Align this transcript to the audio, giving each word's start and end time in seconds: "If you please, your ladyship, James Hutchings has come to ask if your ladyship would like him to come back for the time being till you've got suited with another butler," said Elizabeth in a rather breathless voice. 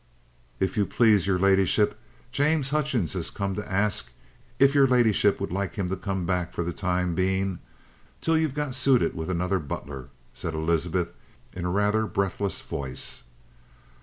"If 0.59 0.77
you 0.77 0.87
please, 0.87 1.27
your 1.27 1.37
ladyship, 1.37 1.95
James 2.31 2.69
Hutchings 2.71 3.13
has 3.13 3.29
come 3.29 3.53
to 3.53 3.71
ask 3.71 4.11
if 4.57 4.73
your 4.73 4.87
ladyship 4.87 5.39
would 5.39 5.51
like 5.51 5.75
him 5.75 5.89
to 5.89 5.95
come 5.95 6.25
back 6.25 6.53
for 6.53 6.63
the 6.63 6.73
time 6.73 7.13
being 7.13 7.59
till 8.19 8.35
you've 8.35 8.55
got 8.55 8.73
suited 8.73 9.13
with 9.13 9.29
another 9.29 9.59
butler," 9.59 10.09
said 10.33 10.55
Elizabeth 10.55 11.09
in 11.53 11.65
a 11.65 11.69
rather 11.69 12.07
breathless 12.07 12.61
voice. 12.61 13.25